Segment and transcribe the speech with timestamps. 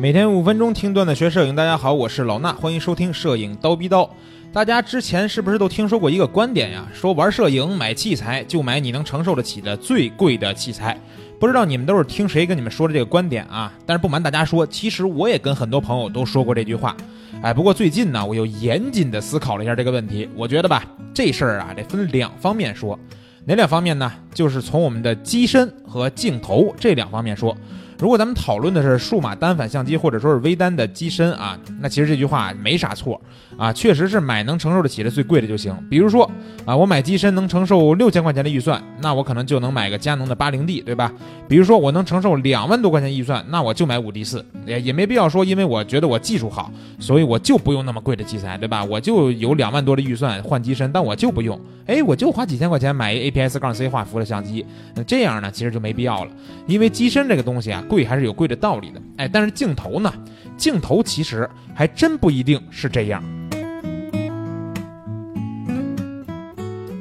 [0.00, 4.08] 每天五分钟听段子学摄影，大家好，我是老衲，欢迎收听摄影刀逼刀。
[4.52, 6.86] 大家之前是不是都听说过一个观点呀？
[6.94, 10.96] 说玩摄影买器材就买你能承受得起的最贵的器材。
[11.40, 13.74] 不知道你们都是听谁跟你们说的这个观点啊？
[13.84, 16.96] 但是不瞒大家说，其实我也跟很多朋友都说过这句话。
[17.42, 20.28] 哎，不过最近呢，我又严谨的思考了一下这个问题。
[20.36, 22.96] 我觉得吧，这事儿啊得分两方面说。
[23.44, 24.12] 哪两方面呢？
[24.32, 27.56] 就是从我们的机身和镜头这两方面说。
[27.98, 33.20] 如果咱们讨论的是数码单反相机或者说是微单的机身啊，那其实这句话没啥错
[33.56, 35.76] 啊，确实是买能承受得起的最贵的就行。
[35.90, 36.30] 比如说
[36.64, 41.12] 啊，我买机身能承受六千块钱的预算，那我可能就能买个佳能的八零 D，对吧？
[41.48, 46.70] 比如说我能承受两万多块钱预算，那我就买五 D 四，也也没必要说因为我觉得我技术好，
[47.00, 48.84] 所以我就不用那么贵的器材，对吧？
[48.84, 56.30] 我就有两万多的预算换机身，但我就不用，哎，我就花几千块钱买一 APS 杠 C 画幅的相机，那这样呢，其实就没必要了，
[56.68, 57.82] 因为机身这个东西啊。
[57.88, 60.12] 贵还是有贵的道理的，哎，但是镜头呢？
[60.56, 63.22] 镜头其实还真不一定是这样。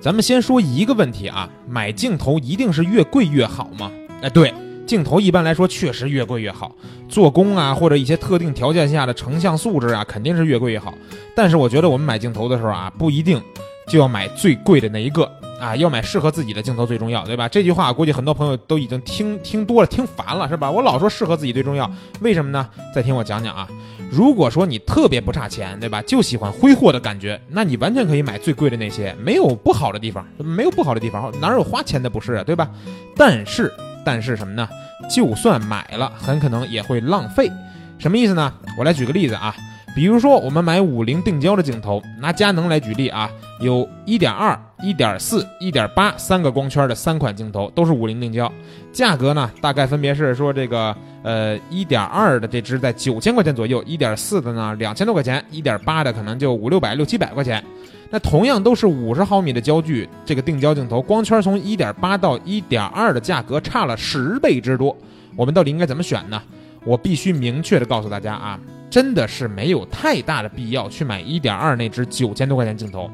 [0.00, 3.92] 咱们先说一个问题啊，买镜头一定是越贵越好吗？
[4.22, 4.54] 哎，对，
[4.86, 6.74] 镜头一般来说确实越贵越好，
[7.08, 10.94] 做工啊或者一些特定条件下的成像素质啊，肯定是越贵越好。
[11.36, 13.42] 但是我觉得我们买镜头的时候啊，不一定
[13.88, 15.30] 就要买最贵的那一个。
[15.60, 17.48] 啊，要买适合自己的镜头最重要，对吧？
[17.48, 20.70] 这句话估计很多朋友都已经听听多了，听烦了，是吧？
[20.70, 21.88] 我老说适合自己最重要，
[22.20, 22.68] 为什么呢？
[22.94, 23.68] 再听我讲讲啊。
[24.10, 26.02] 如果说你特别不差钱，对吧？
[26.02, 32.68] 就喜欢挥霍的感觉，那你完全可以买最贵的那些，没有不好的地方，没有不好的地方，哪有花钱的不是啊，对吧？
[33.14, 33.72] 但是，
[34.04, 34.68] 但是什么呢？
[35.08, 37.50] 就算买了，很可能也会浪费。
[37.98, 38.52] 什么意思呢？
[38.78, 39.54] 我来举个例子啊。
[40.00, 48.50] 比如说，我们买五零定焦的镜头，拿佳能来举例啊，有1.2、1.4、1.8三个光圈的三款镜头，都是五零定焦，
[48.94, 57.62] 价格呢大概分别是说这个呃1.2的这支在九千块钱左右，1.4的呢两千多块钱，1.8的可能就五六百六七百块钱。
[58.08, 64.96] 那同样都是五十毫米的焦距，这个定焦镜头光圈从1.8到1.2的价格差了十倍之多，
[65.36, 66.42] 我们到底应该怎么选呢？
[66.86, 68.58] 我必须明确的告诉大家啊。
[68.90, 73.08] 真的是没有太大的必要去买一点二那只九千多块钱镜头，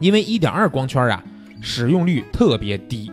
[0.00, 1.22] 因为一点二光圈啊
[1.60, 3.12] 使用率特别低。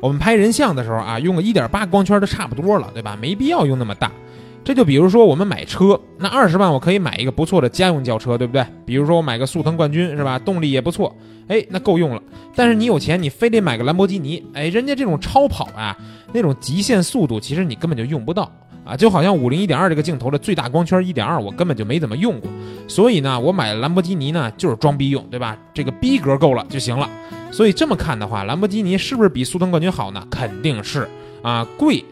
[0.00, 3.18] 我们拍人像的时候啊，用个一点八光圈都差不多了，对吧？
[3.20, 4.12] 没必要用那么大。
[4.62, 8.64] 这就比如说我们买车，那二十万我可以买一个不错的家用轿车，对不对？
[8.84, 10.38] 比如说我买个速腾冠军是吧？
[10.38, 11.16] 动力也不错，
[11.48, 12.22] 哎，那够用了。
[12.54, 15.96] 但是你有钱，你非得买个兰博基尼，哎，人家这种超跑啊，
[16.32, 18.50] 那种极限速度，其实你根本就用不到。
[18.90, 22.50] 啊，就好像五零一点二这个镜头的最大光圈一点二，我根本就没怎么用过，
[22.88, 25.56] 所以呢，我买兰博基尼呢就是装逼用，对吧？
[25.72, 27.08] 这个逼格够了就行了。
[27.52, 30.26] 所以这么看的话，兰博基尼是不是比速腾冠军好呢？
[30.28, 31.08] 肯定是
[31.42, 32.04] 啊，贵。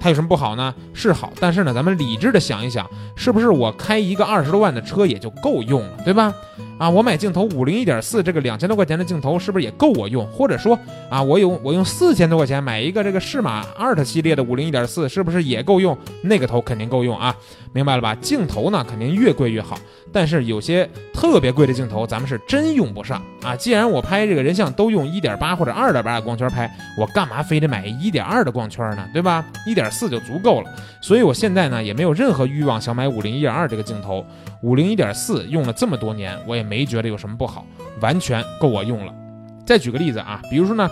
[0.00, 0.74] 它有什么不好呢？
[0.92, 6.32] 是好，但是呢，咱们理智的想一想，是不是我开一个二十多万的车也就够用了，对吧？
[6.76, 10.26] 啊，我买镜头五零一点四这个两千多块钱的镜头，是不是也够我用？
[10.26, 15.96] 或者说啊，我有我用四千多块钱买一个这个适马 Art 系列的五零一点四，是不是也够用？
[16.22, 17.34] 那个头肯定够用啊，
[17.72, 18.14] 明白了吧？
[18.16, 19.78] 镜头呢，肯定越贵越好。
[20.12, 23.56] 但是有些特别贵的镜头，咱们是真用不上啊。
[23.56, 29.08] 既然我拍这个人像都用一点八或者二点八的光圈拍，我干嘛非得买一点二的光圈呢？
[29.12, 29.44] 对吧？
[29.66, 30.70] 一点四就足够了。
[31.00, 34.24] 所以我现在呢也没有任何欲望想买五零一点二这个镜头。
[34.62, 37.64] 五零一点四用了这么多年，我也没觉得有什么不好，
[38.00, 39.12] 完全够我用了。
[39.66, 40.90] 再举个例子啊，比如说呢，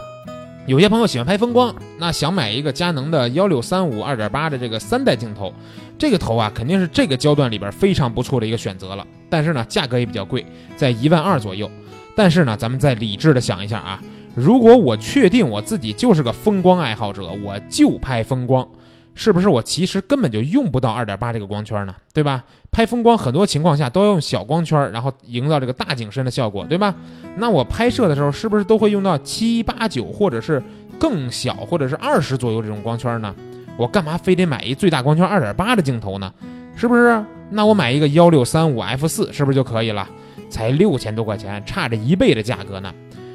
[0.66, 5.52] 有些朋友喜欢拍风光，那想买一个佳能的幺六三五二点八的这个三代镜头。
[5.98, 10.44] 这个头啊，肯定是这个焦段里边非常不错的一个选择了，但是呢，价格也比较贵，
[10.74, 11.70] 在一万二左右。
[12.16, 14.02] 但是呢，咱们再理智的想一下啊，
[14.34, 18.66] 如果我确定我自己就是个风光爱好者，我就拍风光，
[19.14, 21.94] 是不是我其实根本就用不到二点八这个光圈呢？
[22.12, 22.42] 对吧？
[22.70, 26.94] 拍风光很多情况下都要用小光圈，然后营造这个大景深的效果，对吧？
[27.36, 30.62] 那我拍摄的时候是不是都会用到七八九或者是
[30.98, 33.34] 更小或者是二十左右这种光圈呢？
[33.76, 36.32] 我干嘛非得买一最大光圈二点八的镜头呢？
[36.74, 37.22] 是不是？
[37.50, 40.08] 那我买一个幺六三五 f 四是不是就可以了？
[40.48, 42.92] 才六千多块钱，差着一倍的价格呢！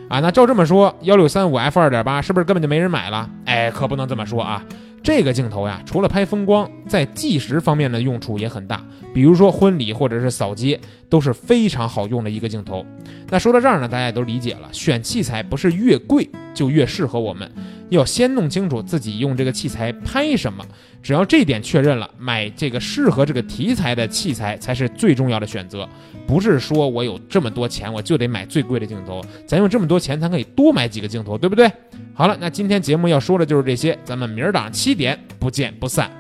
[0.10, 3.30] 啊，那照这么说，幺六三五 f 二点八是不是根本就没人买了？
[3.46, 4.63] 哎，可不能这么说啊！
[5.07, 10.80] 这个镜头呀，除了拍风光，在计时方面的用处也很大，比如说婚礼或者是扫街，
[11.10, 12.86] 都是非常好用的一个镜头。
[13.30, 17.50] 那说到这儿呢，大家也都理解了，选器材不是越贵就越适合我们。
[17.89, 20.66] 要先弄清楚自己用这个器材拍什么，
[21.01, 25.88] 只要这点确认了，买这个适合这个题材的器材才是最重要的选择。
[26.25, 31.72] 不是说我有这么多钱，我就得买最贵的镜头，咱用这么多钱，咱可以多买几个镜头，对不对？
[32.13, 36.12] 好了，那今天节目要说的就是这些，咱们明儿早上七点不见不散。